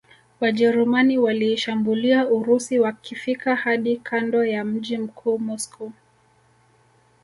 [0.39, 5.91] Wajerumani waliishambulia Urusi wakifika hadi kando ya mji mkuu Moscow